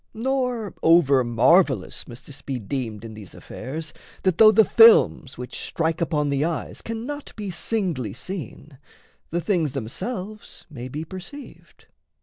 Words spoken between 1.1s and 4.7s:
marvellous must this be deemed In these affairs that, though the